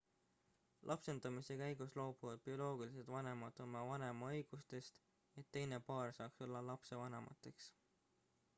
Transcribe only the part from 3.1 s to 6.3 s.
vanemad oma vanemaõigustest et teine paar